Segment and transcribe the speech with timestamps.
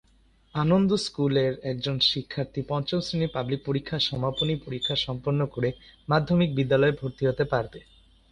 [0.55, 5.69] আনন্দ স্কুলের একজন শিক্ষার্থী পঞ্চম শ্রেণীর পাবলিক পরীক্ষা সমাপনী পরীক্ষা সম্পন্ন করে
[6.07, 7.79] মাধ্যমিক বিদ্যালয়ে ভর্তি হতে পারবে।